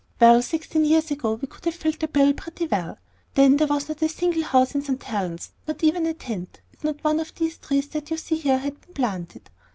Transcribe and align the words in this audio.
Well; 0.19 0.41
sixteen 0.41 0.83
years 0.83 1.11
ago 1.11 1.35
we 1.35 1.47
could 1.47 1.65
have 1.65 1.75
filled 1.75 1.99
the 1.99 2.07
bill 2.07 2.33
pretty 2.33 2.65
well. 2.65 2.97
Then 3.35 3.57
there 3.57 3.67
was 3.67 3.87
not 3.87 4.01
a 4.01 4.09
single 4.09 4.41
house 4.41 4.73
in 4.73 4.81
St. 4.81 5.03
Helen's, 5.03 5.51
not 5.67 5.83
even 5.83 6.07
a 6.07 6.15
tent, 6.15 6.59
and 6.71 6.83
not 6.85 7.03
one 7.03 7.19
of 7.19 7.35
the 7.35 7.51
trees 7.61 7.87
that 7.89 8.09
you 8.09 8.17
see 8.17 8.37
here 8.37 8.57
had 8.57 8.81
been 8.81 8.95
planted. 8.95 9.51